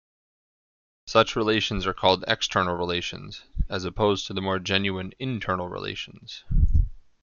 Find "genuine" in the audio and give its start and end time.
4.57-5.11